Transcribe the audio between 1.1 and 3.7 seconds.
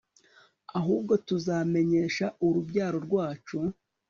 tuzamenyesha urubyaro rwacu